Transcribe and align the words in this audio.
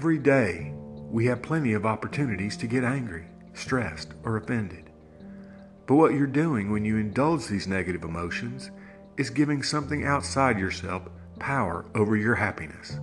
Every 0.00 0.16
day, 0.16 0.72
we 1.10 1.26
have 1.26 1.42
plenty 1.42 1.74
of 1.74 1.84
opportunities 1.84 2.56
to 2.56 2.66
get 2.66 2.84
angry, 2.84 3.26
stressed, 3.52 4.14
or 4.22 4.38
offended. 4.38 4.88
But 5.86 5.96
what 5.96 6.14
you're 6.14 6.26
doing 6.26 6.72
when 6.72 6.86
you 6.86 6.96
indulge 6.96 7.46
these 7.46 7.66
negative 7.66 8.02
emotions 8.02 8.70
is 9.18 9.28
giving 9.28 9.62
something 9.62 10.06
outside 10.06 10.58
yourself 10.58 11.02
power 11.38 11.84
over 11.94 12.16
your 12.16 12.34
happiness. 12.34 12.98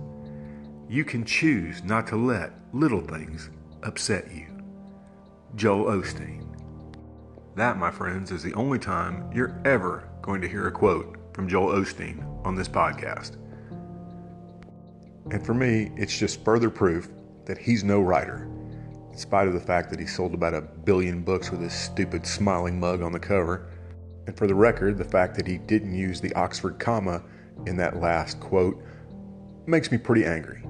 You 0.88 1.04
can 1.04 1.24
choose 1.24 1.84
not 1.84 2.08
to 2.08 2.16
let 2.16 2.52
little 2.72 3.02
things 3.02 3.48
upset 3.84 4.34
you. 4.34 4.48
Joel 5.54 6.02
Osteen. 6.02 6.48
That, 7.54 7.78
my 7.78 7.92
friends, 7.92 8.32
is 8.32 8.42
the 8.42 8.54
only 8.54 8.80
time 8.80 9.30
you're 9.32 9.56
ever 9.64 10.08
going 10.20 10.40
to 10.40 10.48
hear 10.48 10.66
a 10.66 10.72
quote 10.72 11.16
from 11.32 11.48
Joel 11.48 11.76
Osteen 11.78 12.44
on 12.44 12.56
this 12.56 12.68
podcast. 12.68 13.36
And 15.30 15.44
for 15.44 15.54
me, 15.54 15.90
it's 15.96 16.16
just 16.16 16.44
further 16.44 16.70
proof 16.70 17.08
that 17.44 17.58
he's 17.58 17.84
no 17.84 18.00
writer, 18.00 18.48
in 19.10 19.18
spite 19.18 19.48
of 19.48 19.54
the 19.54 19.60
fact 19.60 19.90
that 19.90 20.00
he 20.00 20.06
sold 20.06 20.34
about 20.34 20.54
a 20.54 20.60
billion 20.60 21.22
books 21.22 21.50
with 21.50 21.60
his 21.60 21.72
stupid 21.72 22.26
smiling 22.26 22.78
mug 22.78 23.02
on 23.02 23.12
the 23.12 23.18
cover. 23.18 23.70
And 24.26 24.36
for 24.36 24.46
the 24.46 24.54
record, 24.54 24.98
the 24.98 25.04
fact 25.04 25.34
that 25.36 25.46
he 25.46 25.58
didn't 25.58 25.94
use 25.94 26.20
the 26.20 26.32
Oxford 26.34 26.78
comma 26.78 27.22
in 27.66 27.76
that 27.76 28.00
last 28.00 28.38
quote 28.40 28.82
makes 29.66 29.90
me 29.90 29.98
pretty 29.98 30.24
angry. 30.24 30.62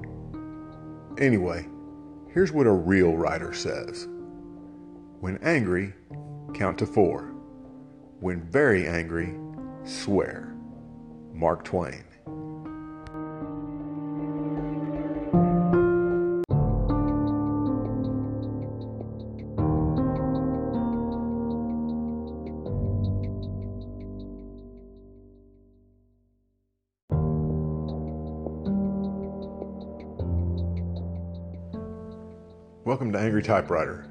Anyway, 1.17 1.67
here's 2.33 2.51
what 2.51 2.67
a 2.67 2.71
real 2.71 3.15
writer 3.15 3.53
says 3.53 4.07
When 5.19 5.37
angry, 5.43 5.93
count 6.53 6.77
to 6.79 6.85
four. 6.85 7.33
When 8.19 8.41
very 8.49 8.87
angry, 8.87 9.35
swear. 9.83 10.53
Mark 11.33 11.63
Twain. 11.63 12.03
Angry 33.39 33.55
Typewriter, 33.55 34.05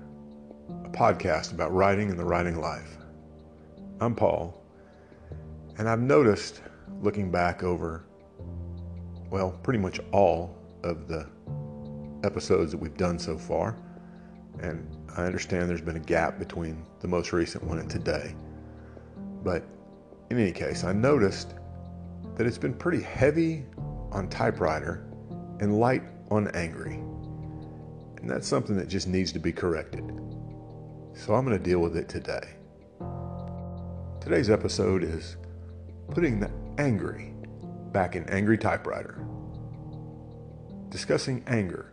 a 0.86 0.88
podcast 0.88 1.52
about 1.52 1.70
writing 1.74 2.08
and 2.08 2.18
the 2.18 2.24
writing 2.24 2.62
life. 2.62 2.96
I'm 4.00 4.14
Paul, 4.14 4.64
and 5.76 5.86
I've 5.86 6.00
noticed 6.00 6.62
looking 7.02 7.30
back 7.30 7.62
over, 7.62 8.06
well, 9.28 9.50
pretty 9.62 9.80
much 9.80 10.00
all 10.12 10.56
of 10.82 11.08
the 11.08 11.26
episodes 12.24 12.72
that 12.72 12.78
we've 12.78 12.96
done 12.96 13.18
so 13.18 13.36
far, 13.36 13.76
and 14.60 14.96
I 15.14 15.26
understand 15.26 15.68
there's 15.68 15.82
been 15.82 15.96
a 15.96 16.00
gap 16.00 16.38
between 16.38 16.86
the 17.00 17.08
most 17.08 17.34
recent 17.34 17.62
one 17.64 17.80
and 17.80 17.90
today. 17.90 18.34
But 19.44 19.62
in 20.30 20.38
any 20.38 20.52
case, 20.52 20.84
I 20.84 20.94
noticed 20.94 21.52
that 22.36 22.46
it's 22.46 22.56
been 22.56 22.72
pretty 22.72 23.02
heavy 23.02 23.66
on 24.10 24.30
typewriter 24.30 25.06
and 25.60 25.78
light 25.78 26.04
on 26.30 26.48
angry. 26.56 27.02
And 28.20 28.28
that's 28.28 28.48
something 28.48 28.76
that 28.76 28.88
just 28.88 29.06
needs 29.06 29.32
to 29.32 29.38
be 29.38 29.52
corrected. 29.52 30.04
So 31.14 31.34
I'm 31.34 31.44
going 31.44 31.56
to 31.56 31.62
deal 31.62 31.78
with 31.78 31.96
it 31.96 32.08
today. 32.08 32.48
Today's 34.20 34.50
episode 34.50 35.04
is 35.04 35.36
putting 36.10 36.40
the 36.40 36.50
angry 36.78 37.32
back 37.92 38.16
in 38.16 38.28
angry 38.28 38.58
typewriter. 38.58 39.24
Discussing 40.88 41.44
anger 41.46 41.92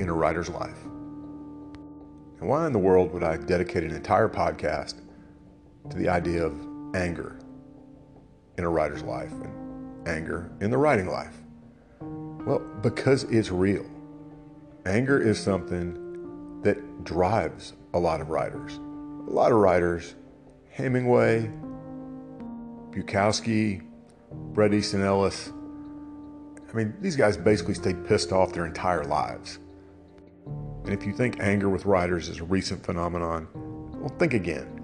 in 0.00 0.08
a 0.08 0.12
writer's 0.12 0.50
life. 0.50 0.82
And 0.84 2.48
why 2.48 2.66
in 2.66 2.72
the 2.72 2.78
world 2.78 3.12
would 3.12 3.24
I 3.24 3.38
dedicate 3.38 3.84
an 3.84 3.94
entire 3.94 4.28
podcast 4.28 5.00
to 5.88 5.96
the 5.96 6.08
idea 6.08 6.44
of 6.44 6.54
anger 6.94 7.38
in 8.58 8.64
a 8.64 8.68
writer's 8.68 9.02
life 9.02 9.32
and 9.32 10.08
anger 10.08 10.50
in 10.60 10.70
the 10.70 10.78
writing 10.78 11.06
life? 11.06 11.36
Well, 12.00 12.58
because 12.82 13.24
it's 13.24 13.50
real. 13.50 13.86
Anger 14.86 15.20
is 15.20 15.38
something 15.38 16.60
that 16.62 17.04
drives 17.04 17.72
a 17.94 17.98
lot 17.98 18.20
of 18.20 18.28
writers. 18.28 18.76
A 19.26 19.30
lot 19.30 19.50
of 19.50 19.58
writers, 19.58 20.14
Hemingway, 20.70 21.50
Bukowski, 22.90 23.82
Bret 24.52 24.74
Easton 24.74 25.02
Ellis, 25.02 25.52
I 26.74 26.76
mean, 26.76 26.92
these 27.00 27.14
guys 27.14 27.36
basically 27.36 27.74
stayed 27.74 28.04
pissed 28.04 28.32
off 28.32 28.52
their 28.52 28.66
entire 28.66 29.04
lives. 29.04 29.60
And 30.84 30.92
if 30.92 31.06
you 31.06 31.12
think 31.12 31.38
anger 31.38 31.68
with 31.68 31.86
writers 31.86 32.28
is 32.28 32.40
a 32.40 32.44
recent 32.44 32.84
phenomenon, 32.84 33.46
well, 33.94 34.12
think 34.18 34.34
again. 34.34 34.80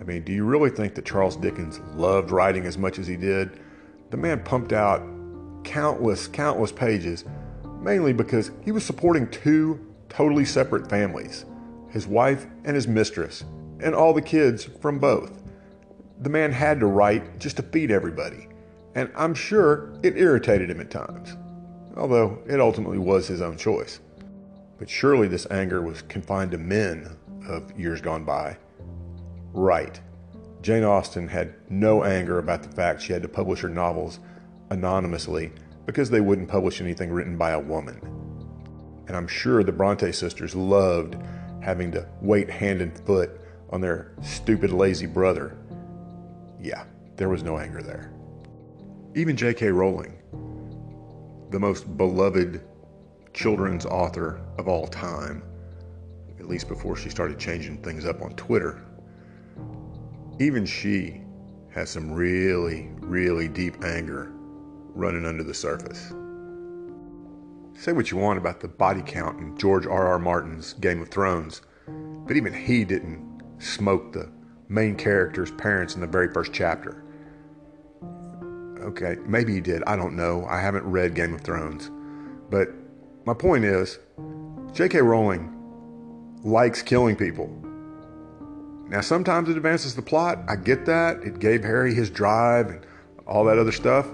I 0.00 0.04
mean, 0.04 0.24
do 0.24 0.32
you 0.32 0.44
really 0.44 0.68
think 0.68 0.96
that 0.96 1.04
Charles 1.04 1.36
Dickens 1.36 1.78
loved 1.94 2.32
writing 2.32 2.66
as 2.66 2.76
much 2.76 2.98
as 2.98 3.06
he 3.06 3.16
did? 3.16 3.60
The 4.10 4.16
man 4.16 4.42
pumped 4.42 4.72
out 4.72 5.00
countless, 5.62 6.26
countless 6.26 6.72
pages 6.72 7.24
mainly 7.82 8.12
because 8.12 8.50
he 8.64 8.72
was 8.72 8.84
supporting 8.84 9.28
two 9.28 9.84
totally 10.08 10.44
separate 10.44 10.88
families 10.88 11.44
his 11.90 12.06
wife 12.06 12.46
and 12.64 12.74
his 12.74 12.88
mistress, 12.88 13.44
and 13.80 13.94
all 13.94 14.14
the 14.14 14.22
kids 14.22 14.64
from 14.64 14.98
both. 14.98 15.42
The 16.22 16.30
man 16.30 16.50
had 16.50 16.80
to 16.80 16.86
write 16.86 17.38
just 17.38 17.56
to 17.58 17.62
feed 17.62 17.90
everybody, 17.90 18.48
and 18.94 19.10
I'm 19.14 19.34
sure 19.34 19.92
it 20.02 20.16
irritated 20.16 20.70
him 20.70 20.80
at 20.80 20.90
times, 20.90 21.36
although 21.94 22.38
it 22.46 22.60
ultimately 22.60 22.96
was 22.96 23.28
his 23.28 23.42
own 23.42 23.58
choice. 23.58 24.00
But 24.78 24.88
surely 24.88 25.28
this 25.28 25.46
anger 25.50 25.82
was 25.82 26.00
confined 26.00 26.52
to 26.52 26.58
men 26.58 27.14
of 27.46 27.78
years 27.78 28.00
gone 28.00 28.24
by. 28.24 28.56
Right. 29.52 30.00
Jane 30.62 30.84
Austen 30.84 31.28
had 31.28 31.52
no 31.68 32.04
anger 32.04 32.38
about 32.38 32.62
the 32.62 32.74
fact 32.74 33.02
she 33.02 33.12
had 33.12 33.20
to 33.20 33.28
publish 33.28 33.60
her 33.60 33.68
novels 33.68 34.18
anonymously 34.70 35.52
because 35.86 36.10
they 36.10 36.20
wouldn't 36.20 36.48
publish 36.48 36.80
anything 36.80 37.10
written 37.10 37.36
by 37.36 37.50
a 37.50 37.60
woman. 37.60 38.00
And 39.08 39.16
I'm 39.16 39.26
sure 39.26 39.62
the 39.62 39.72
Bronte 39.72 40.12
sisters 40.12 40.54
loved 40.54 41.16
having 41.60 41.90
to 41.92 42.06
wait 42.20 42.48
hand 42.48 42.80
and 42.80 42.96
foot 43.06 43.40
on 43.70 43.80
their 43.80 44.12
stupid, 44.22 44.72
lazy 44.72 45.06
brother. 45.06 45.56
Yeah, 46.60 46.84
there 47.16 47.28
was 47.28 47.42
no 47.42 47.58
anger 47.58 47.82
there. 47.82 48.12
Even 49.14 49.36
J.K. 49.36 49.68
Rowling, 49.68 50.18
the 51.50 51.58
most 51.58 51.96
beloved 51.96 52.62
children's 53.34 53.84
author 53.86 54.40
of 54.58 54.68
all 54.68 54.86
time, 54.86 55.42
at 56.38 56.48
least 56.48 56.68
before 56.68 56.96
she 56.96 57.10
started 57.10 57.38
changing 57.38 57.78
things 57.78 58.06
up 58.06 58.22
on 58.22 58.34
Twitter, 58.34 58.84
even 60.38 60.64
she 60.64 61.20
has 61.70 61.90
some 61.90 62.12
really, 62.12 62.90
really 63.00 63.48
deep 63.48 63.82
anger 63.84 64.32
running 64.94 65.26
under 65.26 65.42
the 65.42 65.54
surface. 65.54 66.12
Say 67.74 67.92
what 67.92 68.10
you 68.10 68.16
want 68.16 68.38
about 68.38 68.60
the 68.60 68.68
body 68.68 69.02
count 69.04 69.40
in 69.40 69.56
George 69.58 69.86
R. 69.86 70.06
R. 70.06 70.18
Martin's 70.18 70.74
Game 70.74 71.02
of 71.02 71.08
Thrones, 71.08 71.62
but 72.26 72.36
even 72.36 72.52
he 72.52 72.84
didn't 72.84 73.42
smoke 73.58 74.12
the 74.12 74.30
main 74.68 74.96
character's 74.96 75.50
parents 75.50 75.94
in 75.94 76.00
the 76.00 76.06
very 76.06 76.32
first 76.32 76.52
chapter. 76.52 77.02
Okay, 78.80 79.16
maybe 79.26 79.54
he 79.54 79.60
did. 79.60 79.82
I 79.86 79.96
don't 79.96 80.16
know. 80.16 80.44
I 80.48 80.60
haven't 80.60 80.84
read 80.84 81.14
Game 81.14 81.34
of 81.34 81.40
Thrones. 81.40 81.90
But 82.50 82.68
my 83.24 83.34
point 83.34 83.64
is, 83.64 83.98
J.K. 84.72 85.00
Rowling 85.00 85.52
likes 86.44 86.82
killing 86.82 87.16
people. 87.16 87.48
Now, 88.88 89.00
sometimes 89.00 89.48
it 89.48 89.56
advances 89.56 89.94
the 89.94 90.02
plot. 90.02 90.38
I 90.48 90.56
get 90.56 90.84
that. 90.86 91.22
It 91.22 91.38
gave 91.38 91.62
Harry 91.62 91.94
his 91.94 92.10
drive 92.10 92.68
and 92.68 92.86
all 93.26 93.44
that 93.44 93.58
other 93.58 93.72
stuff. 93.72 94.06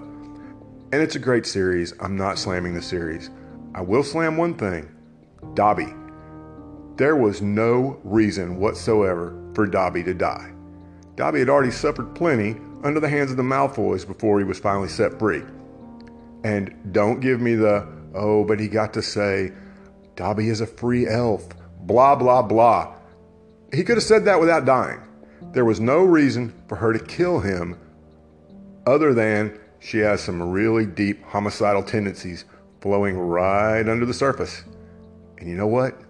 And 0.90 1.02
it's 1.02 1.16
a 1.16 1.18
great 1.18 1.44
series. 1.44 1.92
I'm 2.00 2.16
not 2.16 2.38
slamming 2.38 2.72
the 2.72 2.80
series. 2.80 3.28
I 3.74 3.82
will 3.82 4.02
slam 4.02 4.38
one 4.38 4.54
thing 4.54 4.88
Dobby. 5.52 5.88
There 6.96 7.14
was 7.14 7.42
no 7.42 8.00
reason 8.04 8.58
whatsoever 8.58 9.38
for 9.54 9.66
Dobby 9.66 10.02
to 10.04 10.14
die. 10.14 10.50
Dobby 11.14 11.40
had 11.40 11.50
already 11.50 11.70
suffered 11.70 12.14
plenty 12.14 12.56
under 12.82 13.00
the 13.00 13.08
hands 13.08 13.30
of 13.30 13.36
the 13.36 13.42
Malfoys 13.42 14.06
before 14.06 14.38
he 14.38 14.44
was 14.44 14.58
finally 14.58 14.88
set 14.88 15.18
free. 15.18 15.42
And 16.42 16.74
don't 16.92 17.20
give 17.20 17.40
me 17.40 17.54
the, 17.54 17.86
oh, 18.14 18.44
but 18.44 18.58
he 18.58 18.66
got 18.66 18.94
to 18.94 19.02
say, 19.02 19.52
Dobby 20.16 20.48
is 20.48 20.62
a 20.62 20.66
free 20.66 21.06
elf, 21.06 21.46
blah, 21.80 22.16
blah, 22.16 22.42
blah. 22.42 22.94
He 23.74 23.84
could 23.84 23.98
have 23.98 24.04
said 24.04 24.24
that 24.24 24.40
without 24.40 24.64
dying. 24.64 25.00
There 25.52 25.66
was 25.66 25.80
no 25.80 26.02
reason 26.02 26.54
for 26.66 26.76
her 26.76 26.94
to 26.94 26.98
kill 26.98 27.40
him 27.40 27.78
other 28.86 29.12
than 29.12 29.58
she 29.80 29.98
has 29.98 30.20
some 30.20 30.42
really 30.42 30.86
deep 30.86 31.22
homicidal 31.24 31.82
tendencies 31.82 32.44
flowing 32.80 33.16
right 33.16 33.88
under 33.88 34.06
the 34.06 34.14
surface. 34.14 34.64
And 35.38 35.48
you 35.48 35.56
know 35.56 35.66
what? 35.66 36.00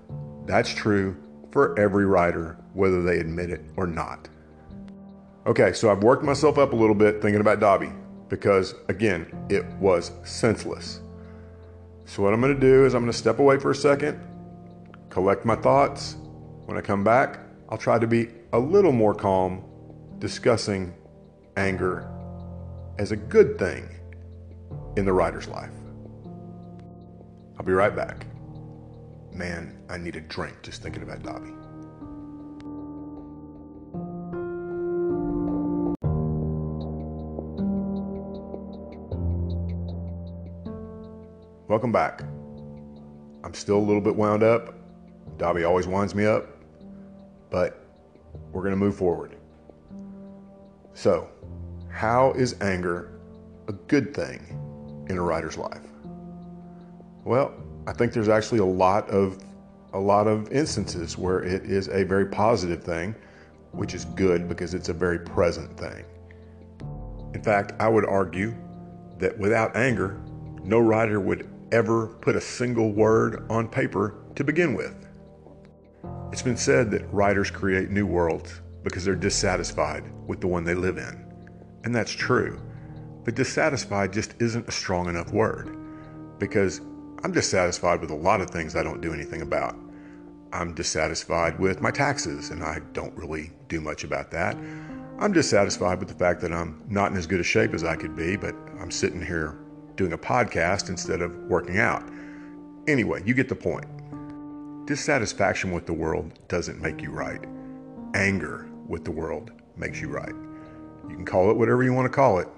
That's 0.47 0.73
true 0.73 1.17
for 1.50 1.79
every 1.79 2.06
writer, 2.06 2.59
whether 2.73 3.03
they 3.03 3.19
admit 3.19 3.50
it 3.50 3.61
or 3.76 3.87
not. 3.87 4.29
Okay, 5.47 5.73
so 5.73 5.91
I've 5.91 6.03
worked 6.03 6.25
myself 6.25 6.59
up 6.59 6.73
a 6.73 6.76
little 6.76 6.94
bit 6.94 7.23
thinking 7.23 7.41
about 7.41 7.61
Dobby 7.61 7.91
because, 8.29 8.75
again, 8.88 9.31
it 9.49 9.65
was 9.81 10.12
senseless. 10.25 11.00
So, 12.05 12.23
what 12.23 12.32
I'm 12.32 12.41
going 12.41 12.55
to 12.55 12.61
do 12.61 12.87
is 12.87 12.94
I'm 12.94 13.03
going 13.03 13.12
to 13.12 13.19
step 13.19 13.38
away 13.38 13.59
for 13.59 13.70
a 13.70 13.75
second, 13.75 14.20
collect 15.11 15.44
my 15.44 15.56
thoughts. 15.56 16.17
When 16.67 16.76
I 16.76 16.81
come 16.81 17.05
back, 17.05 17.41
I'll 17.69 17.79
try 17.79 17.99
to 17.99 18.06
be 18.06 18.29
a 18.53 18.59
little 18.59 18.93
more 18.93 19.15
calm 19.15 19.65
discussing 20.19 20.94
anger 21.56 22.11
as 22.98 23.12
a 23.12 23.16
good 23.16 23.58
thing 23.58 23.88
in 24.96 25.04
the 25.04 25.12
writer's 25.12 25.46
life. 25.46 25.70
I'll 27.56 27.64
be 27.64 27.72
right 27.72 27.94
back. 27.94 28.26
Man, 29.32 29.78
I 29.88 29.98
need 29.98 30.16
a 30.16 30.20
drink 30.20 30.62
just 30.62 30.82
thinking 30.82 31.02
about 31.02 31.22
Dobby. 31.22 31.52
Welcome 41.68 41.92
back. 41.92 42.22
I'm 43.44 43.54
still 43.54 43.76
a 43.76 43.86
little 43.86 44.00
bit 44.00 44.16
wound 44.16 44.42
up. 44.42 44.74
Dobby 45.36 45.62
always 45.62 45.86
winds 45.86 46.14
me 46.14 46.26
up, 46.26 46.48
but 47.50 47.86
we're 48.50 48.62
going 48.62 48.72
to 48.72 48.76
move 48.76 48.96
forward. 48.96 49.36
So, 50.94 51.28
how 51.98 52.30
is 52.34 52.54
anger 52.60 53.10
a 53.66 53.72
good 53.72 54.14
thing 54.14 54.38
in 55.08 55.18
a 55.18 55.20
writer's 55.20 55.58
life? 55.58 55.82
Well, 57.24 57.52
I 57.88 57.92
think 57.92 58.12
there's 58.12 58.28
actually 58.28 58.60
a 58.60 58.64
lot 58.64 59.10
of 59.10 59.42
a 59.94 59.98
lot 59.98 60.28
of 60.28 60.52
instances 60.52 61.18
where 61.18 61.42
it 61.42 61.64
is 61.64 61.88
a 61.88 62.04
very 62.04 62.26
positive 62.26 62.84
thing, 62.84 63.16
which 63.72 63.94
is 63.94 64.04
good 64.04 64.48
because 64.48 64.74
it's 64.74 64.90
a 64.90 64.92
very 64.92 65.18
present 65.18 65.76
thing. 65.76 66.04
In 67.34 67.42
fact, 67.42 67.72
I 67.80 67.88
would 67.88 68.06
argue 68.06 68.54
that 69.18 69.36
without 69.36 69.74
anger, 69.74 70.20
no 70.62 70.78
writer 70.78 71.18
would 71.18 71.50
ever 71.72 72.06
put 72.20 72.36
a 72.36 72.40
single 72.40 72.92
word 72.92 73.44
on 73.50 73.66
paper 73.66 74.14
to 74.36 74.44
begin 74.44 74.74
with. 74.74 74.94
It's 76.30 76.42
been 76.42 76.56
said 76.56 76.92
that 76.92 77.12
writers 77.12 77.50
create 77.50 77.90
new 77.90 78.06
worlds 78.06 78.60
because 78.84 79.04
they're 79.04 79.16
dissatisfied 79.16 80.04
with 80.28 80.40
the 80.40 80.46
one 80.46 80.62
they 80.62 80.74
live 80.74 80.96
in. 80.96 81.27
And 81.88 81.94
that's 81.94 82.12
true. 82.12 82.61
But 83.25 83.35
dissatisfied 83.35 84.12
just 84.12 84.35
isn't 84.43 84.69
a 84.69 84.70
strong 84.70 85.08
enough 85.08 85.32
word 85.32 85.75
because 86.38 86.82
I'm 87.25 87.32
dissatisfied 87.32 88.02
with 88.02 88.11
a 88.11 88.14
lot 88.14 88.43
of 88.43 88.50
things 88.50 88.76
I 88.76 88.82
don't 88.82 89.00
do 89.00 89.14
anything 89.14 89.40
about. 89.40 89.75
I'm 90.52 90.75
dissatisfied 90.75 91.58
with 91.58 91.81
my 91.81 91.90
taxes, 91.90 92.50
and 92.50 92.62
I 92.62 92.81
don't 92.93 93.17
really 93.17 93.52
do 93.69 93.81
much 93.81 94.05
about 94.05 94.31
that. 94.32 94.55
I'm 95.19 95.32
dissatisfied 95.32 95.99
with 95.99 96.08
the 96.08 96.14
fact 96.14 96.43
that 96.43 96.52
I'm 96.52 96.85
not 96.90 97.11
in 97.11 97.17
as 97.17 97.26
good 97.26 97.40
a 97.40 97.43
shape 97.43 97.73
as 97.73 97.85
I 97.85 97.96
could 97.96 98.14
be, 98.14 98.37
but 98.37 98.55
I'm 98.79 98.91
sitting 98.91 99.25
here 99.25 99.58
doing 99.96 100.12
a 100.12 100.19
podcast 100.19 100.91
instead 100.91 101.23
of 101.23 101.34
working 101.49 101.79
out. 101.79 102.06
Anyway, 102.87 103.23
you 103.25 103.32
get 103.32 103.49
the 103.49 103.56
point. 103.56 103.87
Dissatisfaction 104.87 105.73
with 105.73 105.87
the 105.87 105.94
world 105.94 106.38
doesn't 106.49 106.82
make 106.82 107.00
you 107.00 107.12
right. 107.12 107.46
Anger 108.12 108.69
with 108.87 109.06
the 109.06 109.11
world 109.11 109.52
makes 109.79 110.02
you 110.02 110.08
right. 110.08 110.34
You 111.08 111.16
can 111.16 111.25
call 111.25 111.50
it 111.50 111.56
whatever 111.56 111.82
you 111.82 111.93
want 111.93 112.06
to 112.06 112.14
call 112.14 112.38
it, 112.38 112.49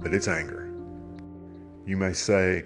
but 0.00 0.14
it's 0.14 0.28
anger. 0.28 0.72
You 1.86 1.96
may 1.96 2.12
say, 2.12 2.64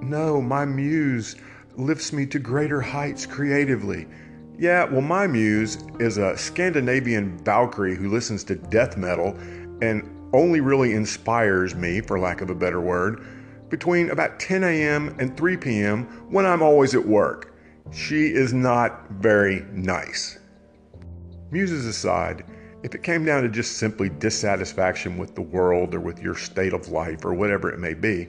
No, 0.00 0.40
my 0.40 0.64
muse 0.64 1.36
lifts 1.76 2.12
me 2.12 2.26
to 2.26 2.38
greater 2.38 2.80
heights 2.80 3.26
creatively. 3.26 4.06
Yeah, 4.56 4.84
well, 4.84 5.00
my 5.00 5.26
muse 5.26 5.78
is 5.98 6.18
a 6.18 6.36
Scandinavian 6.36 7.36
Valkyrie 7.38 7.96
who 7.96 8.08
listens 8.08 8.44
to 8.44 8.54
death 8.54 8.96
metal 8.96 9.36
and 9.82 10.08
only 10.32 10.60
really 10.60 10.92
inspires 10.92 11.74
me, 11.74 12.00
for 12.00 12.18
lack 12.18 12.40
of 12.40 12.50
a 12.50 12.54
better 12.54 12.80
word, 12.80 13.24
between 13.68 14.10
about 14.10 14.38
10 14.38 14.62
a.m. 14.62 15.16
and 15.18 15.36
3 15.36 15.56
p.m. 15.56 16.04
when 16.30 16.46
I'm 16.46 16.62
always 16.62 16.94
at 16.94 17.04
work. 17.04 17.56
She 17.92 18.26
is 18.26 18.52
not 18.52 19.10
very 19.10 19.64
nice. 19.72 20.38
Muses 21.50 21.86
aside, 21.86 22.44
if 22.84 22.94
it 22.94 23.02
came 23.02 23.24
down 23.24 23.42
to 23.42 23.48
just 23.48 23.78
simply 23.78 24.10
dissatisfaction 24.10 25.16
with 25.16 25.34
the 25.34 25.40
world 25.40 25.94
or 25.94 26.00
with 26.00 26.20
your 26.20 26.34
state 26.34 26.74
of 26.74 26.88
life 26.88 27.24
or 27.24 27.32
whatever 27.32 27.70
it 27.70 27.78
may 27.78 27.94
be, 27.94 28.28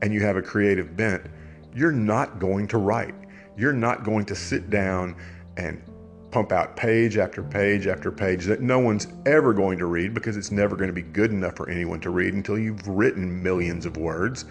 and 0.00 0.14
you 0.14 0.22
have 0.22 0.34
a 0.34 0.42
creative 0.42 0.96
bent, 0.96 1.26
you're 1.74 1.92
not 1.92 2.38
going 2.38 2.66
to 2.66 2.78
write. 2.78 3.14
You're 3.54 3.74
not 3.74 4.02
going 4.02 4.24
to 4.24 4.34
sit 4.34 4.70
down 4.70 5.14
and 5.58 5.82
pump 6.30 6.52
out 6.52 6.74
page 6.74 7.18
after 7.18 7.42
page 7.42 7.86
after 7.86 8.10
page 8.10 8.46
that 8.46 8.62
no 8.62 8.78
one's 8.78 9.08
ever 9.26 9.52
going 9.52 9.76
to 9.76 9.84
read 9.84 10.14
because 10.14 10.38
it's 10.38 10.50
never 10.50 10.74
going 10.74 10.88
to 10.88 10.94
be 10.94 11.02
good 11.02 11.30
enough 11.30 11.54
for 11.54 11.68
anyone 11.68 12.00
to 12.00 12.08
read 12.08 12.32
until 12.32 12.58
you've 12.58 12.88
written 12.88 13.42
millions 13.42 13.84
of 13.84 13.98
words. 13.98 14.46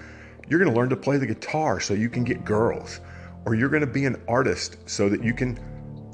You're 0.48 0.60
going 0.60 0.72
to 0.72 0.80
learn 0.80 0.90
to 0.90 0.96
play 0.96 1.18
the 1.18 1.26
guitar 1.26 1.80
so 1.80 1.96
you 1.96 2.10
can 2.10 2.24
get 2.24 2.46
girls, 2.46 3.00
or 3.46 3.56
you're 3.56 3.70
going 3.70 3.82
to 3.82 3.88
be 3.88 4.06
an 4.06 4.22
artist 4.28 4.78
so 4.88 5.10
that 5.10 5.24
you 5.24 5.34
can 5.34 5.58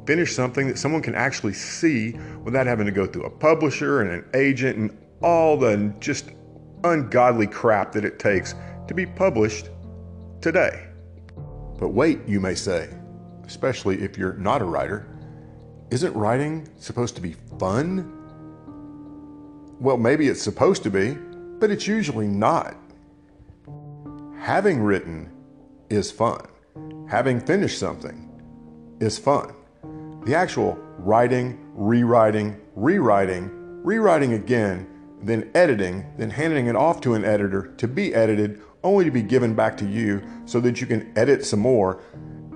finish 0.08 0.34
something 0.34 0.68
that 0.68 0.80
someone 0.80 1.02
can 1.02 1.14
actually 1.14 1.54
see 1.54 2.14
without 2.44 2.66
having 2.66 2.86
to 2.86 2.92
go 2.92 3.06
through 3.06 3.26
a 3.26 3.30
publisher 3.30 4.02
and 4.02 4.10
an 4.10 4.26
agent 4.34 4.78
and 4.78 4.98
all 5.22 5.58
the 5.58 5.94
just 6.00 6.30
ungodly 6.86 7.46
crap 7.46 7.92
that 7.92 8.06
it 8.06 8.18
takes 8.18 8.56
to 8.88 8.94
be 8.94 9.06
published 9.06 9.70
today. 10.42 10.88
But 11.78 11.90
wait, 11.90 12.20
you 12.26 12.40
may 12.40 12.56
say, 12.56 12.90
especially 13.46 14.02
if 14.02 14.18
you're 14.18 14.34
not 14.34 14.62
a 14.62 14.66
writer, 14.66 15.06
isn't 15.92 16.14
writing 16.16 16.70
supposed 16.78 17.16
to 17.16 17.22
be 17.22 17.36
fun? 17.60 18.14
Well, 19.80 19.98
maybe 19.98 20.28
it's 20.30 20.42
supposed 20.42 20.84
to 20.84 20.90
be, 20.90 21.18
but 21.60 21.70
it's 21.70 21.86
usually 21.86 22.28
not. 22.28 22.76
Having 24.40 24.80
written 24.82 25.32
is 25.90 26.12
fun. 26.12 26.48
Having 27.10 27.42
finished 27.42 27.78
something 27.78 28.24
is 29.00 29.20
fun. 29.20 29.54
The 30.26 30.36
actual 30.36 30.78
writing, 30.98 31.58
rewriting, 31.74 32.60
rewriting, 32.76 33.50
rewriting 33.84 34.34
again, 34.34 34.88
then 35.22 35.50
editing, 35.56 36.06
then 36.18 36.30
handing 36.30 36.68
it 36.68 36.76
off 36.76 37.02
to 37.02 37.14
an 37.14 37.24
editor 37.24 37.74
to 37.78 37.88
be 37.88 38.14
edited, 38.14 38.62
only 38.84 39.06
to 39.06 39.12
be 39.12 39.22
given 39.22 39.56
back 39.56 39.78
to 39.78 39.86
you 39.86 40.22
so 40.46 40.60
that 40.60 40.82
you 40.82 40.88
can 40.88 41.12
edit 41.18 41.46
some 41.46 41.60
more, 41.60 42.02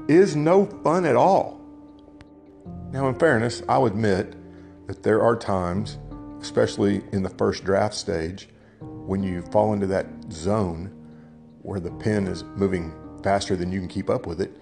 is 0.07 0.35
no 0.35 0.65
fun 0.83 1.05
at 1.05 1.15
all. 1.15 1.61
Now, 2.91 3.07
in 3.07 3.15
fairness, 3.15 3.63
I'll 3.69 3.85
admit 3.85 4.35
that 4.87 5.03
there 5.03 5.21
are 5.21 5.35
times, 5.35 5.97
especially 6.41 7.01
in 7.13 7.23
the 7.23 7.29
first 7.29 7.63
draft 7.63 7.95
stage, 7.95 8.49
when 8.79 9.23
you 9.23 9.41
fall 9.43 9.73
into 9.73 9.87
that 9.87 10.07
zone 10.31 10.91
where 11.61 11.79
the 11.79 11.91
pen 11.91 12.27
is 12.27 12.43
moving 12.43 12.93
faster 13.23 13.55
than 13.55 13.71
you 13.71 13.79
can 13.79 13.87
keep 13.87 14.09
up 14.09 14.25
with 14.25 14.41
it, 14.41 14.57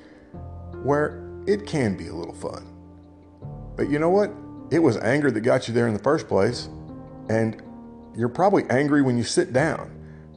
where 0.83 1.27
it 1.47 1.65
can 1.65 1.97
be 1.97 2.07
a 2.07 2.13
little 2.13 2.33
fun. 2.33 2.78
But 3.79 3.89
you 3.89 3.97
know 3.97 4.09
what? 4.09 4.29
It 4.71 4.79
was 4.79 4.97
anger 4.97 5.31
that 5.31 5.39
got 5.39 5.69
you 5.69 5.73
there 5.73 5.87
in 5.87 5.93
the 5.93 6.03
first 6.03 6.27
place. 6.27 6.67
And 7.29 7.63
you're 8.13 8.27
probably 8.27 8.65
angry 8.69 9.01
when 9.01 9.17
you 9.17 9.23
sit 9.23 9.53
down 9.53 9.89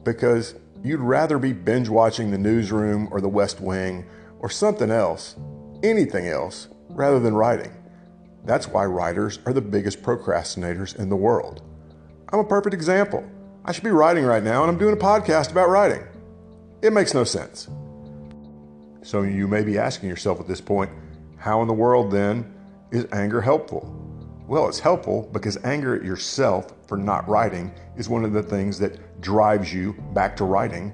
because 0.05 0.55
you'd 0.81 1.01
rather 1.01 1.37
be 1.37 1.51
binge 1.51 1.89
watching 1.89 2.31
the 2.31 2.37
newsroom 2.37 3.09
or 3.11 3.19
the 3.19 3.27
West 3.27 3.59
Wing 3.59 4.05
or 4.39 4.49
something 4.49 4.89
else, 4.89 5.35
anything 5.83 6.29
else, 6.29 6.69
rather 6.87 7.19
than 7.19 7.35
writing. 7.35 7.73
That's 8.45 8.69
why 8.69 8.85
writers 8.85 9.39
are 9.45 9.51
the 9.51 9.59
biggest 9.59 10.01
procrastinators 10.03 10.97
in 10.97 11.09
the 11.09 11.17
world. 11.17 11.63
I'm 12.29 12.39
a 12.39 12.45
perfect 12.45 12.73
example. 12.73 13.29
I 13.65 13.73
should 13.73 13.83
be 13.83 13.89
writing 13.89 14.23
right 14.23 14.41
now, 14.41 14.63
and 14.63 14.71
I'm 14.71 14.77
doing 14.77 14.93
a 14.93 14.97
podcast 14.97 15.51
about 15.51 15.67
writing. 15.67 16.03
It 16.81 16.93
makes 16.93 17.13
no 17.13 17.25
sense. 17.25 17.67
So 19.01 19.23
you 19.23 19.49
may 19.49 19.63
be 19.63 19.77
asking 19.77 20.07
yourself 20.07 20.39
at 20.39 20.47
this 20.47 20.61
point, 20.61 20.91
how 21.35 21.61
in 21.61 21.67
the 21.67 21.73
world 21.73 22.09
then 22.09 22.52
is 22.93 23.07
anger 23.11 23.41
helpful? 23.41 23.99
Well, 24.47 24.69
it's 24.69 24.79
helpful 24.79 25.27
because 25.33 25.57
anger 25.63 25.95
at 25.95 26.03
yourself 26.03 26.73
for 26.87 26.95
not 26.95 27.27
writing 27.27 27.73
is 27.97 28.07
one 28.07 28.23
of 28.23 28.33
the 28.33 28.43
things 28.43 28.77
that 28.79 29.19
drives 29.19 29.73
you 29.73 29.93
back 30.13 30.37
to 30.37 30.43
writing 30.43 30.89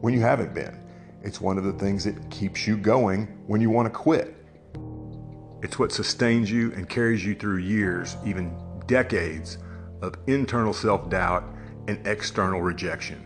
when 0.00 0.12
you 0.12 0.20
haven't 0.20 0.52
been. 0.52 0.76
It's 1.22 1.40
one 1.40 1.56
of 1.56 1.64
the 1.64 1.72
things 1.72 2.02
that 2.04 2.28
keeps 2.30 2.66
you 2.66 2.76
going 2.76 3.26
when 3.46 3.60
you 3.60 3.70
want 3.70 3.86
to 3.86 3.90
quit. 3.90 4.34
It's 5.62 5.78
what 5.78 5.92
sustains 5.92 6.50
you 6.50 6.72
and 6.72 6.88
carries 6.88 7.24
you 7.24 7.36
through 7.36 7.58
years, 7.58 8.16
even 8.26 8.54
decades, 8.86 9.58
of 10.02 10.16
internal 10.26 10.74
self 10.74 11.08
doubt 11.08 11.44
and 11.86 12.04
external 12.06 12.62
rejection. 12.62 13.24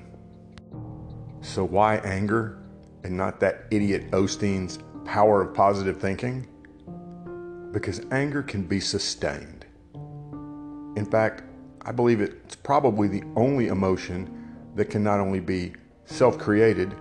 So, 1.41 1.65
why 1.65 1.97
anger 1.97 2.59
and 3.05 3.17
not 3.17 3.41
that 3.41 3.65
idiot 3.71 4.11
Osteen's 4.11 4.79
power 5.07 5.41
of 5.41 5.55
positive 5.55 5.99
thinking? 5.99 6.47
Because 7.73 8.01
anger 8.11 8.43
can 8.43 8.63
be 8.63 8.81
sustained. 8.81 9.67
In 10.97 11.07
fact, 11.11 11.43
I 11.83 11.93
believe 11.93 12.21
it's 12.21 12.57
probably 12.57 13.09
the 13.09 13.23
only 13.37 13.69
emotion 13.69 14.57
that 14.75 14.87
can 14.87 15.03
not 15.03 15.21
only 15.21 15.41
be 15.41 15.73
self 16.07 16.39
created, 16.39 16.95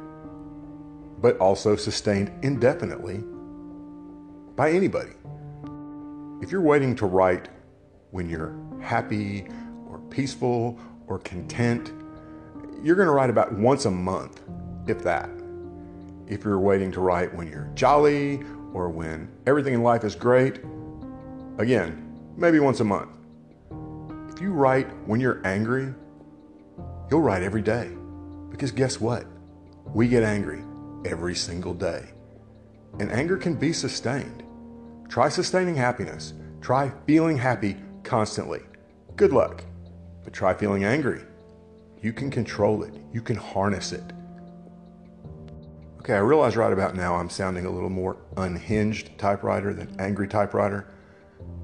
but 1.19 1.37
also 1.39 1.75
sustained 1.75 2.31
indefinitely 2.43 3.23
by 4.55 4.71
anybody. 4.71 5.11
If 6.41 6.51
you're 6.51 6.61
waiting 6.61 6.95
to 6.97 7.05
write 7.05 7.49
when 8.11 8.29
you're 8.29 8.55
happy 8.81 9.47
or 9.89 9.99
peaceful 10.09 10.79
or 11.07 11.19
content, 11.19 11.91
you're 12.83 12.95
going 12.95 13.07
to 13.07 13.13
write 13.13 13.29
about 13.29 13.53
once 13.53 13.85
a 13.85 13.91
month, 13.91 14.41
if 14.87 15.03
that. 15.03 15.29
if 16.27 16.43
you're 16.43 16.59
waiting 16.59 16.91
to 16.91 16.99
write 16.99 17.33
when 17.33 17.47
you're 17.47 17.69
jolly 17.73 18.41
or 18.73 18.89
when 18.89 19.29
everything 19.45 19.73
in 19.73 19.83
life 19.83 20.03
is 20.03 20.15
great. 20.15 20.59
Again, 21.57 22.19
maybe 22.35 22.59
once 22.59 22.79
a 22.79 22.83
month. 22.83 23.09
If 24.29 24.41
you 24.41 24.51
write 24.51 24.87
when 25.07 25.19
you're 25.19 25.41
angry, 25.45 25.93
you'll 27.09 27.21
write 27.21 27.43
every 27.43 27.61
day. 27.61 27.89
Because 28.51 28.71
guess 28.71 29.01
what? 29.01 29.25
We 29.93 30.07
get 30.07 30.23
angry 30.23 30.63
every 31.05 31.35
single 31.35 31.73
day. 31.73 32.05
And 32.99 33.11
anger 33.11 33.37
can 33.37 33.55
be 33.55 33.73
sustained. 33.73 34.43
Try 35.09 35.29
sustaining 35.29 35.75
happiness. 35.75 36.33
Try 36.61 36.91
feeling 37.05 37.37
happy 37.37 37.77
constantly. 38.03 38.61
Good 39.15 39.31
luck. 39.31 39.63
But 40.23 40.33
try 40.33 40.53
feeling 40.53 40.83
angry. 40.83 41.21
You 42.01 42.13
can 42.13 42.29
control 42.29 42.83
it, 42.83 42.93
you 43.11 43.21
can 43.21 43.35
harness 43.35 43.91
it. 43.91 44.03
Okay, 46.07 46.15
I 46.15 46.19
realize 46.19 46.55
right 46.55 46.71
about 46.71 46.95
now 46.95 47.15
I'm 47.15 47.29
sounding 47.29 47.65
a 47.65 47.69
little 47.69 47.89
more 47.89 48.15
unhinged 48.37 49.17
typewriter 49.17 49.73
than 49.73 49.93
angry 49.99 50.25
typewriter, 50.25 50.87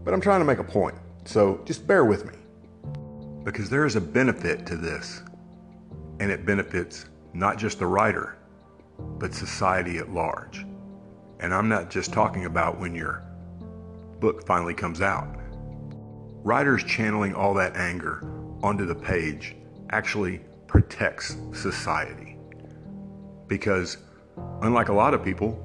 but 0.04 0.14
I'm 0.14 0.20
trying 0.20 0.42
to 0.42 0.46
make 0.46 0.58
a 0.58 0.66
point, 0.66 0.96
so 1.24 1.62
just 1.64 1.88
bear 1.88 2.04
with 2.04 2.26
me. 2.26 2.34
Because 3.46 3.70
there 3.70 3.86
is 3.86 3.96
a 3.96 4.02
benefit 4.02 4.66
to 4.66 4.76
this, 4.76 5.22
and 6.20 6.30
it 6.30 6.46
benefits 6.46 7.06
not 7.34 7.58
just 7.58 7.80
the 7.80 7.88
writer, 7.88 8.36
but 9.18 9.34
society 9.34 9.98
at 9.98 10.10
large. 10.10 10.66
And 11.40 11.54
I'm 11.54 11.70
not 11.70 11.90
just 11.90 12.12
talking 12.12 12.44
about 12.44 12.78
when 12.78 12.94
your 12.94 13.24
book 14.20 14.46
finally 14.46 14.74
comes 14.74 15.00
out. 15.00 15.38
Writers 16.44 16.84
channeling 16.84 17.34
all 17.34 17.54
that 17.54 17.78
anger 17.78 18.30
onto 18.62 18.86
the 18.86 18.94
page 18.94 19.56
actually 19.92 20.42
protects 20.68 21.38
society. 21.54 22.36
Because 23.48 24.00
unlike 24.62 24.90
a 24.90 24.94
lot 24.94 25.14
of 25.14 25.24
people 25.24 25.64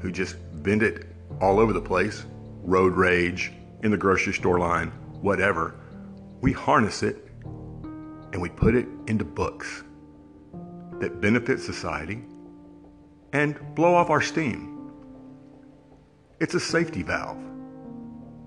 who 0.00 0.10
just 0.10 0.36
vent 0.54 0.82
it 0.82 1.06
all 1.40 1.58
over 1.58 1.72
the 1.72 1.80
place, 1.80 2.24
road 2.62 2.94
rage, 2.94 3.52
in 3.82 3.90
the 3.90 3.96
grocery 3.96 4.32
store 4.32 4.58
line, 4.58 4.88
whatever, 5.20 5.74
we 6.40 6.52
harness 6.52 7.02
it 7.02 7.24
and 8.32 8.40
we 8.40 8.48
put 8.48 8.74
it 8.74 8.86
into 9.06 9.24
books 9.24 9.84
that 11.00 11.20
benefit 11.20 11.60
society 11.60 12.24
and 13.32 13.58
blow 13.74 13.94
off 13.94 14.10
our 14.10 14.20
steam. 14.20 14.92
It's 16.40 16.54
a 16.54 16.60
safety 16.60 17.02
valve. 17.02 17.38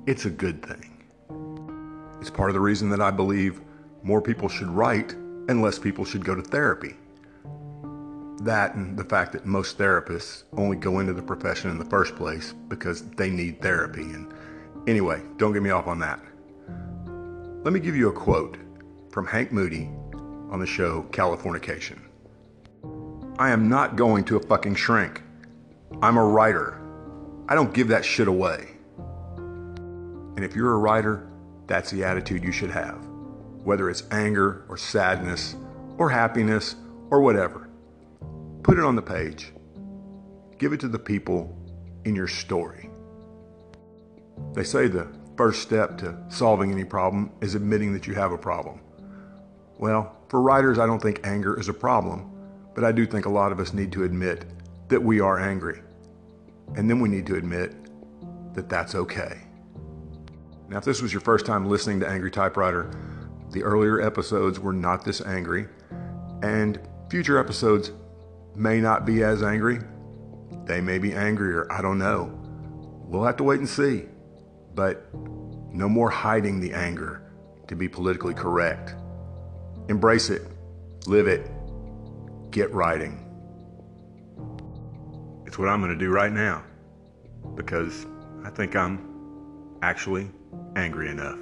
It's 0.05 0.25
a 0.25 0.29
good 0.29 0.65
thing. 0.65 1.03
It's 2.19 2.29
part 2.29 2.49
of 2.49 2.53
the 2.53 2.59
reason 2.59 2.89
that 2.89 3.01
I 3.01 3.11
believe 3.11 3.61
more 4.03 4.21
people 4.21 4.49
should 4.49 4.69
write 4.69 5.13
and 5.13 5.61
less 5.61 5.79
people 5.79 6.05
should 6.05 6.25
go 6.25 6.35
to 6.35 6.41
therapy. 6.41 6.95
That 8.43 8.75
and 8.75 8.97
the 8.97 9.03
fact 9.03 9.33
that 9.33 9.45
most 9.45 9.77
therapists 9.77 10.43
only 10.53 10.77
go 10.77 10.99
into 10.99 11.13
the 11.13 11.21
profession 11.21 11.69
in 11.71 11.77
the 11.77 11.85
first 11.85 12.15
place 12.15 12.53
because 12.67 13.03
they 13.11 13.29
need 13.29 13.61
therapy. 13.61 14.01
And 14.01 14.33
anyway, 14.87 15.21
don't 15.37 15.53
get 15.53 15.61
me 15.61 15.69
off 15.69 15.87
on 15.87 15.99
that. 15.99 16.19
Let 17.63 17.73
me 17.73 17.79
give 17.79 17.95
you 17.95 18.09
a 18.09 18.13
quote 18.13 18.57
from 19.11 19.27
Hank 19.27 19.51
Moody 19.51 19.89
on 20.49 20.59
the 20.59 20.65
show 20.65 21.03
Californication. 21.11 21.99
I 23.37 23.51
am 23.51 23.69
not 23.69 23.95
going 23.95 24.23
to 24.25 24.37
a 24.37 24.39
fucking 24.39 24.75
shrink. 24.75 25.21
I'm 26.01 26.17
a 26.17 26.23
writer. 26.23 26.81
I 27.47 27.55
don't 27.55 27.73
give 27.73 27.89
that 27.89 28.05
shit 28.05 28.27
away. 28.27 28.69
And 30.35 30.43
if 30.43 30.55
you're 30.55 30.73
a 30.73 30.77
writer, 30.77 31.29
that's 31.67 31.91
the 31.91 32.03
attitude 32.03 32.43
you 32.43 32.51
should 32.51 32.71
have 32.71 33.11
whether 33.63 33.89
it's 33.89 34.03
anger 34.11 34.65
or 34.69 34.77
sadness 34.77 35.55
or 35.97 36.09
happiness 36.09 36.75
or 37.09 37.21
whatever. 37.21 37.60
Put 38.63 38.77
it 38.77 38.83
on 38.83 38.95
the 38.95 39.01
page. 39.01 39.53
Give 40.59 40.73
it 40.73 40.79
to 40.81 40.87
the 40.87 40.99
people 40.99 41.57
in 42.05 42.15
your 42.15 42.27
story. 42.27 42.89
They 44.53 44.63
say 44.63 44.87
the 44.87 45.07
first 45.35 45.61
step 45.61 45.97
to 45.99 46.17
solving 46.29 46.71
any 46.71 46.83
problem 46.83 47.31
is 47.41 47.55
admitting 47.55 47.93
that 47.93 48.05
you 48.05 48.13
have 48.13 48.31
a 48.31 48.37
problem. 48.37 48.79
Well, 49.79 50.15
for 50.29 50.41
writers, 50.41 50.77
I 50.77 50.85
don't 50.85 51.01
think 51.01 51.21
anger 51.23 51.59
is 51.59 51.69
a 51.69 51.73
problem, 51.73 52.31
but 52.75 52.83
I 52.83 52.91
do 52.91 53.07
think 53.07 53.25
a 53.25 53.29
lot 53.29 53.51
of 53.51 53.59
us 53.59 53.73
need 53.73 53.91
to 53.93 54.03
admit 54.03 54.45
that 54.89 55.01
we 55.01 55.19
are 55.19 55.39
angry. 55.39 55.81
And 56.75 56.89
then 56.89 56.99
we 56.99 57.09
need 57.09 57.25
to 57.27 57.35
admit 57.35 57.73
that 58.53 58.69
that's 58.69 58.93
okay. 58.93 59.41
Now, 60.69 60.77
if 60.77 60.85
this 60.85 61.01
was 61.01 61.11
your 61.11 61.21
first 61.21 61.45
time 61.45 61.67
listening 61.67 61.99
to 62.01 62.07
Angry 62.07 62.31
Typewriter, 62.31 62.91
the 63.49 63.63
earlier 63.63 63.99
episodes 63.99 64.59
were 64.59 64.71
not 64.71 65.03
this 65.03 65.19
angry, 65.21 65.67
and 66.43 66.79
future 67.09 67.37
episodes 67.37 67.91
may 68.55 68.79
not 68.81 69.05
be 69.05 69.23
as 69.23 69.43
angry. 69.43 69.79
They 70.65 70.81
may 70.81 70.99
be 70.99 71.13
angrier. 71.13 71.71
I 71.71 71.81
don't 71.81 71.97
know. 71.97 72.37
We'll 73.05 73.23
have 73.23 73.37
to 73.37 73.43
wait 73.43 73.59
and 73.59 73.69
see. 73.69 74.05
But 74.73 75.07
no 75.73 75.89
more 75.89 76.09
hiding 76.09 76.59
the 76.59 76.73
anger 76.73 77.31
to 77.67 77.75
be 77.75 77.87
politically 77.87 78.33
correct. 78.33 78.95
Embrace 79.89 80.29
it, 80.29 80.43
live 81.07 81.27
it, 81.27 81.49
get 82.51 82.71
writing. 82.73 83.27
It's 85.45 85.57
what 85.57 85.67
I'm 85.67 85.81
going 85.81 85.91
to 85.91 85.97
do 85.97 86.11
right 86.11 86.31
now 86.31 86.63
because 87.55 88.05
I 88.45 88.49
think 88.49 88.75
I'm 88.75 89.77
actually 89.81 90.29
angry 90.75 91.09
enough. 91.09 91.39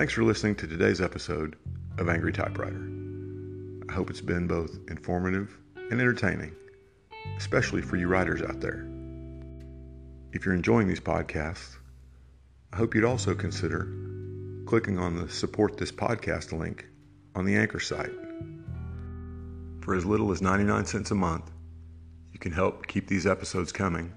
Thanks 0.00 0.14
for 0.14 0.24
listening 0.24 0.54
to 0.54 0.66
today's 0.66 1.02
episode 1.02 1.56
of 1.98 2.08
Angry 2.08 2.32
Typewriter. 2.32 2.88
I 3.86 3.92
hope 3.92 4.08
it's 4.08 4.22
been 4.22 4.46
both 4.46 4.78
informative 4.88 5.54
and 5.76 6.00
entertaining, 6.00 6.56
especially 7.36 7.82
for 7.82 7.96
you 7.96 8.08
writers 8.08 8.40
out 8.40 8.62
there. 8.62 8.88
If 10.32 10.46
you're 10.46 10.54
enjoying 10.54 10.88
these 10.88 11.00
podcasts, 11.00 11.76
I 12.72 12.78
hope 12.78 12.94
you'd 12.94 13.04
also 13.04 13.34
consider 13.34 13.92
clicking 14.64 14.98
on 14.98 15.16
the 15.16 15.28
Support 15.28 15.76
This 15.76 15.92
Podcast 15.92 16.58
link 16.58 16.86
on 17.34 17.44
the 17.44 17.56
Anchor 17.56 17.78
site. 17.78 18.14
For 19.82 19.94
as 19.94 20.06
little 20.06 20.32
as 20.32 20.40
99 20.40 20.86
cents 20.86 21.10
a 21.10 21.14
month, 21.14 21.50
you 22.32 22.38
can 22.38 22.52
help 22.52 22.86
keep 22.86 23.06
these 23.06 23.26
episodes 23.26 23.70
coming, 23.70 24.14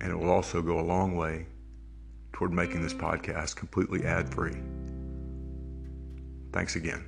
and 0.00 0.10
it 0.10 0.16
will 0.16 0.32
also 0.32 0.60
go 0.60 0.80
a 0.80 0.82
long 0.82 1.14
way 1.14 1.46
toward 2.38 2.52
making 2.52 2.80
this 2.80 2.94
podcast 2.94 3.56
completely 3.56 4.04
ad 4.04 4.32
free. 4.32 4.54
Thanks 6.52 6.76
again. 6.76 7.04